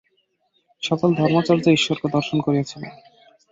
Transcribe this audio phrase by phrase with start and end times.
[0.83, 2.91] সকল ধর্মাচার্যই ঈশ্বরকে দর্শন করিয়াছিলেন।